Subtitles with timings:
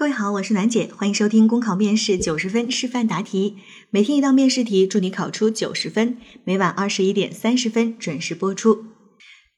[0.00, 3.58] 各位好，我是楠姐，欢迎收听公考面试九十分示范答题，
[3.90, 6.16] 每天一道面试题，祝你考出九十分。
[6.42, 8.86] 每晚二十一点三十分准时播出。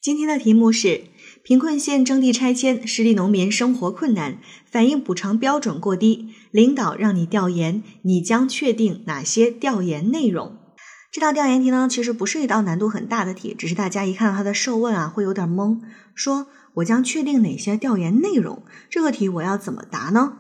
[0.01, 1.03] 今天的题目是：
[1.45, 10.57] 贫困县征地拆迁，失地农民生活困难，反映补偿标准过低，领导让你调研，你将确定哪些调研内容？
[11.13, 15.79] 这道调研题呢，其实不是一道难度很大的题，只是大家一看到它的设问啊，会有点懵，
[16.17, 16.49] 说。
[16.75, 18.63] 我将确定哪些调研内容？
[18.89, 20.39] 这个题我要怎么答呢？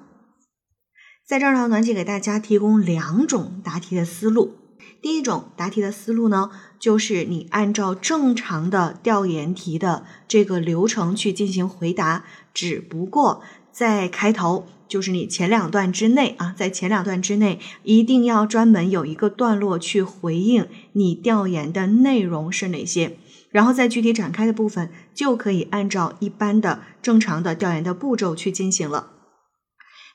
[1.26, 4.56] 在这儿呢，暖姐给大家提供两种答题的思路。
[5.00, 23.16] 第一种答题的思路呢，就是你按照正常的调研题的这个流程去进行回答，只不过在开头，就是你前两段之内啊，在前两段之内一定要专门有一个段落去回应你调研的内容是哪些。
[23.50, 29.12] 然后在具体展开的部分，就可以按照一般的正常的调研的步骤去进行了。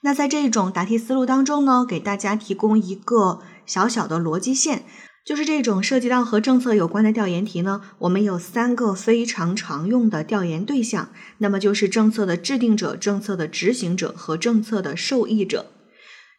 [0.01, 4.83] 那在这种答题思路当中呢，给大家提供一个小小的逻辑线，
[5.27, 15.65] 就是这种涉及到和政策有关的调研题呢，我们有三个非常常用的调研对象，那么就是政策的制定者、政策的执行者和政策的受益者。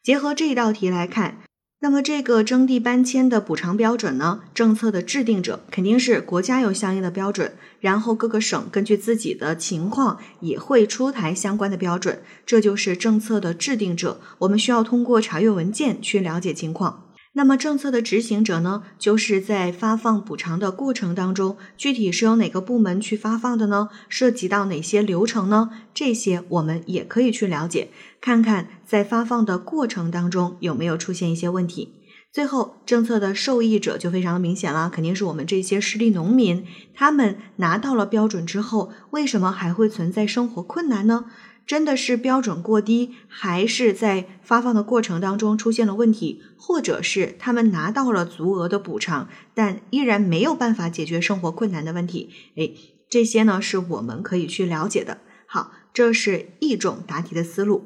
[0.02, 1.40] 结合这一道题来看。
[1.80, 4.40] 那么这个征地搬迁的补偿标准呢？
[4.54, 14.18] 政策的制定者肯定是国家有相应的标准，然后各个省根据自己的情况也会出台相关的标准，这就是政策的制定者。
[14.38, 17.04] 我们需要通过查阅文件去了解情况。
[17.38, 23.90] 那么政策的执行者呢，就是在发放补偿的过程当中，具体是由哪个部门去发放的呢？
[24.08, 25.70] 涉及到哪些流程呢？
[25.94, 31.94] 这些我们也可以去了解，看看在发放的过程当中有没有出现一些问题。
[32.32, 41.26] 最后，政策的受益者就非常的明显了，肯定是我们这些失地农民，他们拿到了标准之后，为什么还会存在生活困难呢？
[41.68, 52.30] 真的是标准过低，还是在发放的过程当中出现了问题，或者是他们拿到了足额的补偿，但依然没有办法解决生活困难的问题？
[52.56, 52.70] 哎，
[53.10, 55.18] 这些呢是我们可以去了解的。
[55.44, 57.84] 好，这是一种答题的思路。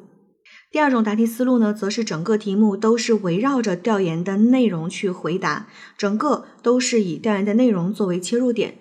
[0.70, 5.66] 第二种答题思路呢，则是整个题目都是围绕着调研的内容去回答，
[5.98, 8.78] 整个都是以调研的内容作为切入点。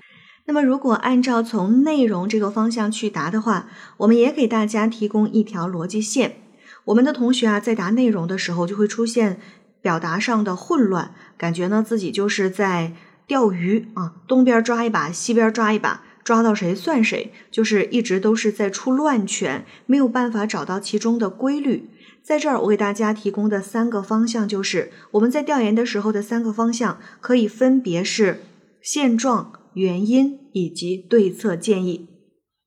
[0.51, 6.41] 那么，如果按照从内容这个方向去答的话，我们也给大家提供一条逻辑线。
[6.83, 9.39] 我们的同学啊，在答内容的时候，就会出现
[9.81, 12.91] 表达上的混乱，感觉呢自己就是在
[13.25, 21.89] 钓鱼啊，东边抓一把，西边抓一把，抓到谁算谁，就是一直都是在出乱拳，没有办法找到其中的规律。
[22.21, 28.41] 在这儿，我给大家提供的三个方向，就是我们在调研的时候的三个方向，可以分别是
[28.81, 29.53] 现状。
[29.73, 32.07] 原因以及对策建议，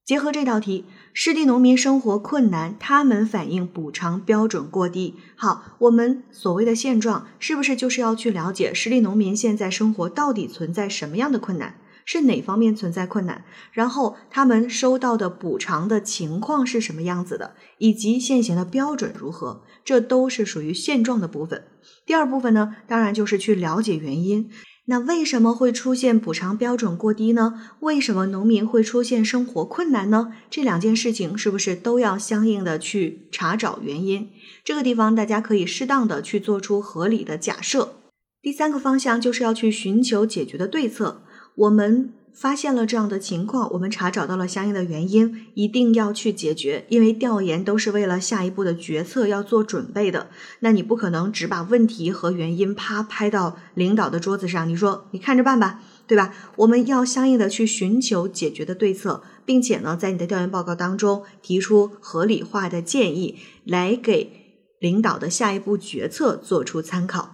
[0.05, 5.15] 结合这道题，失地农民生活困难，他们反映补偿标准过低。
[5.37, 13.45] 好，我们所谓的现状，是不是就是要去了解失地农民现在生活到底存在什么样的困难，是哪方面存在困难？
[13.73, 19.63] 然后他们收到的补偿的情况是什么样子的，以及现行的标准如何？
[19.85, 21.65] 这都是属于现状的部分。
[22.07, 24.51] 第二部分呢，当然就是去了解原因。
[24.87, 27.71] 那为什么会出现补偿标准过低呢？
[27.81, 30.35] 为什么农民会出现生活困难呢？
[30.51, 34.29] 这两件事情是不是都要相应的去查找原因？
[34.63, 37.95] 这个地方大家可以适当的去做出合理的假设。
[38.43, 41.23] 第三个方向就是要去寻求解决的对策。
[41.57, 42.13] 我们。
[42.35, 46.85] 发现了这样的情况，我们查找到了相应的原因，一定要去解决。
[46.89, 50.29] 因为调研都是为了下一步的决策要做准备的，
[50.59, 56.35] 那你不可能只把问题和原因啪拍到领导的桌子上，你说你看着办吧，对吧？
[56.57, 64.33] 我们要相应的去寻求解决的对策，并且呢，在你的调研报告当中提出合理化的建议，来给
[64.81, 67.34] 领导的下一步决策做出参考。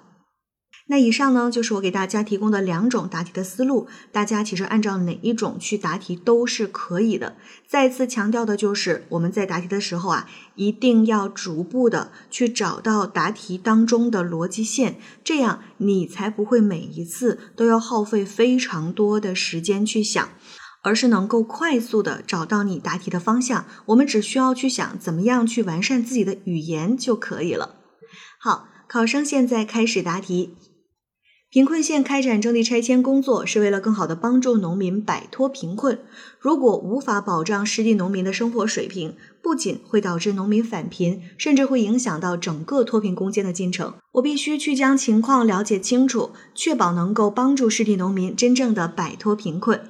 [0.90, 7.36] 那以上呢，就是我给大家提供的两种答题的思路，大家其实按照哪一种去答题都是可以的。
[7.68, 20.28] 再次强调的就是，我们在答题的时候啊，一定要逐步的去找到答题当中的逻辑线，这样你才不会每一次都要耗费非常多的时间去想，
[20.82, 23.64] 而是能够快速的找到你答题的方向。
[23.86, 27.76] 我们只需要去想怎么样去完善自己的语言就可以了。
[28.40, 30.56] 好，考生现在开始答题。
[31.52, 35.98] 贫困县开展征地拆迁工作，是为了更好的帮助农民摆脱贫困。
[36.38, 43.94] 如果无法保障失地农民的生活水平，不仅会导致农民返贫，甚至会影响到整个脱贫攻坚的进程。
[44.12, 49.80] 我必须去将情况了解清楚，确保能够帮助失地农民真正的摆脱贫困。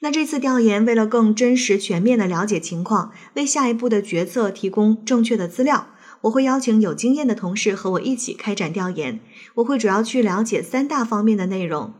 [0.00, 5.88] 那这次调研为了更真实全面的了解情况，为下一步的决策提供正确的资料。
[6.24, 9.20] 我会邀请有经验的同事和我一起开展调研。
[9.56, 11.92] 我会主要去了解三大方面的内容：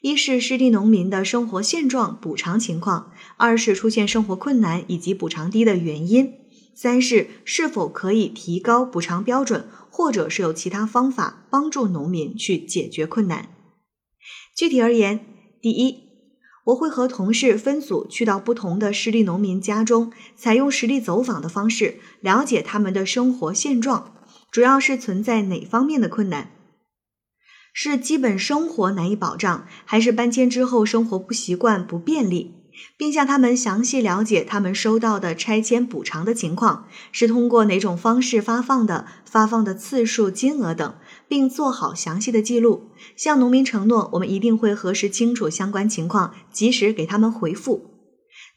[0.00, 6.26] 一是失地农民的生活现状、补偿情况；二是出现生活困难以及补偿低的原因；
[6.74, 13.48] 三是是否可以提高补偿标准，或者是有其他方法帮助农民去解决困难。
[14.56, 15.20] 具体而言，
[15.62, 16.07] 第一。
[16.68, 24.12] 我会和同事分组去到不同的失地农民家中，采用实地走访的方式，了解他们的生活现状，
[24.50, 26.50] 主要是存在哪方面的困难？
[27.72, 32.54] 是基本生活难以保障，还是搬迁之后生活不习惯、不便利？
[32.96, 40.94] 并向他们详细了解他们收到的拆迁补偿的情况，是通过哪种方式发放的，发放的次数、金额等。
[41.28, 47.84] 并做好详细的记录，向农民承诺，我们一定会核实清楚相关情况，及时给他们回复。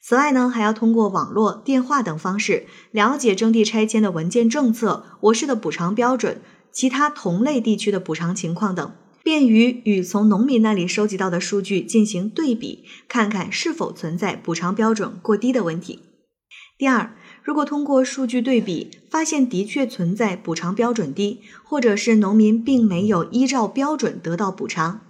[0.01, 6.41] 此外呢，还要通过网络、电话等方式了解征地拆迁的文件政策、我市的补偿标准、
[6.71, 8.91] 其他同类地区的补偿情况等，
[9.23, 15.99] 便于与从农民那里收集到的数据进行对比，看看是否存在补偿标准过低的问题。
[16.77, 17.15] 第二。
[17.43, 25.01] 如果通过数据对比发现的确存在补偿标准低，或者是农民并没有依照标准得到补偿，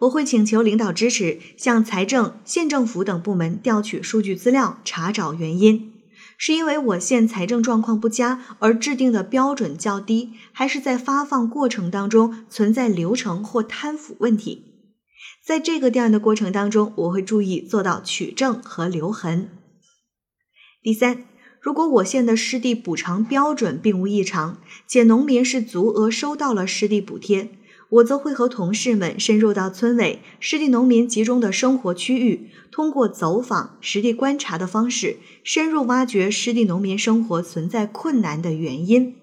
[0.00, 5.92] 我会请求领导支持，向财政、县政府等部门调取数据资料，查找原因，
[6.38, 14.64] 是因为我县财政状况不佳而制定的标准较低，还是在发放过程当中存在流程或贪腐问题？
[15.44, 19.48] 在这个调研的过程当中，我会注意做到取证和留痕。
[20.80, 21.24] 第三。
[21.60, 27.50] 如果我县的湿地补偿标准并无异常，且农民是足额收到了湿地补贴，
[27.90, 39.16] 我则会和同事们深入到村委、湿地农民集中的生活区域，通过走访、实地观察的方式，深入挖掘湿地农民生活存在困难的原因。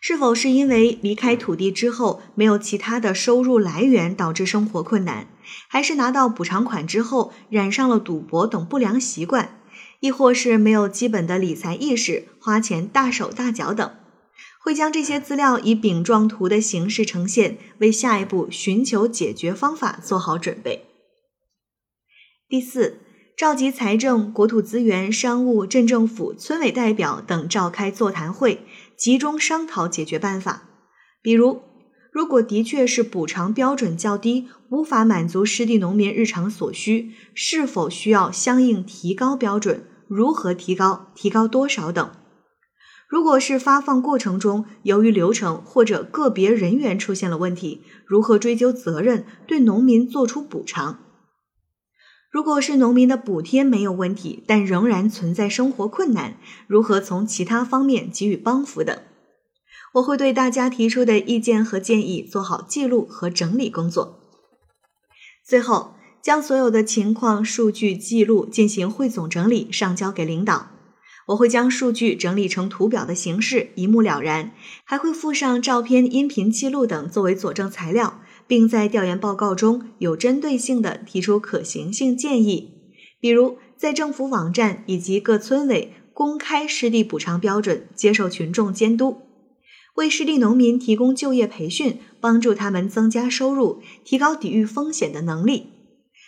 [0.00, 5.28] 是否是因为离开土地之后没有其他的收入来源导致生活困难，
[5.68, 9.57] 还是拿到补偿款之后染上了赌博等不良习惯？
[10.00, 13.94] 亦或是没有基本的理财意识，花钱大手大脚等，
[14.60, 20.84] 会将这些资料以饼状图的形式呈现，为下一步寻求解决方法做好准备。
[22.48, 23.00] 第四，
[23.36, 28.64] 召集财政、国土资源、商务、镇政府、村委代表等召开座谈会，
[28.96, 30.68] 集中商讨解决办法，
[31.22, 31.67] 比如。
[32.18, 39.84] 如果的确是补偿标准较低，无法满足湿地农民日常所需，是否需要相应提高标准？
[40.08, 41.12] 如何提高？
[41.14, 42.10] 提高多少等？
[43.08, 50.98] 如果是发放过程中由于流程或者个别人员出现了问题，如何追究责任，对农民做出补偿？
[52.32, 56.34] 如果是农民的补贴没有问题，但仍然存在生活困难，
[56.66, 58.98] 如何从其他方面给予帮扶等？
[59.94, 64.20] 我会对大家提出的意见和建议做好记录和整理工作，
[65.44, 70.68] 最后将所有的情况数据记录进行汇总整理，上交给领导。
[71.28, 74.52] 我会将数据整理成图表的形式，一目了然，
[74.84, 82.72] 还会附上照片、音频记录等作为佐证材料，并在调研报告中有针对性的提出可行性建议，
[83.20, 89.27] 比如在政府网站以及各村委公开湿地补偿标准，接受群众监督。
[89.98, 95.64] 为失地农民提供就业培训，帮助他们增加收入，提高抵御风险的能力；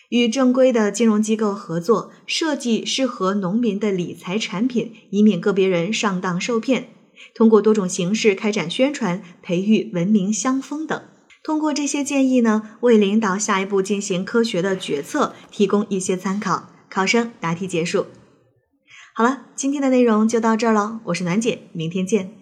[0.09, 6.89] 与正规的金融机构合作，设计适合农民的理财产品，以免个别人上当受骗。
[7.33, 11.01] 通过多种形式开展宣传，培育文明乡风等。
[11.45, 16.71] 通过这些建议呢，为领导下一步进行科学的决策提供一些参考。
[16.89, 18.07] 考生答题结束。
[19.15, 21.01] 好了，今天的内容就到这儿了。
[21.05, 22.40] 我是暖姐，明天见。